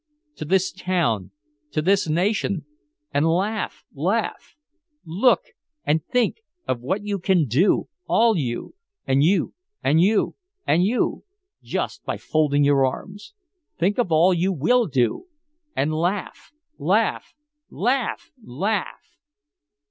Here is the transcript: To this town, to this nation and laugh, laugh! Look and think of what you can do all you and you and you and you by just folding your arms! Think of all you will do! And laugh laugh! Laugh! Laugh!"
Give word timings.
To 0.37 0.45
this 0.45 0.71
town, 0.71 1.29
to 1.73 1.79
this 1.79 2.09
nation 2.09 2.65
and 3.13 3.23
laugh, 3.23 3.83
laugh! 3.93 4.55
Look 5.05 5.41
and 5.85 6.03
think 6.03 6.37
of 6.67 6.81
what 6.81 7.03
you 7.03 7.19
can 7.19 7.45
do 7.45 7.87
all 8.07 8.35
you 8.35 8.73
and 9.05 9.23
you 9.23 9.53
and 9.83 10.01
you 10.01 10.33
and 10.65 10.83
you 10.83 11.23
by 11.23 11.27
just 11.67 12.01
folding 12.19 12.63
your 12.63 12.83
arms! 12.83 13.35
Think 13.77 13.99
of 13.99 14.11
all 14.11 14.33
you 14.33 14.51
will 14.51 14.87
do! 14.87 15.27
And 15.75 15.93
laugh 15.93 16.51
laugh! 16.79 17.35
Laugh! 17.69 18.31
Laugh!" 18.43 19.05